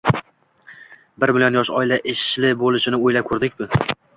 [1.23, 3.71] Bir million yosh oila ishli bo‘lishini o‘ylab ko‘rdikmi?